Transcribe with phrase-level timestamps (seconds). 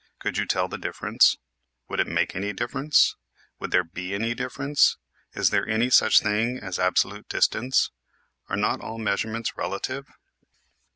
[0.17, 1.37] Could you tell the difference?
[1.87, 3.15] Would it make any difference?
[3.59, 4.97] Would there be any difference?
[5.35, 7.91] Is there any such thing as absolute distance?
[8.49, 10.07] Are not all measurements relative